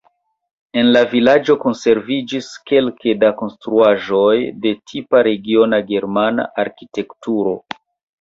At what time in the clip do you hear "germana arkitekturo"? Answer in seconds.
5.93-7.55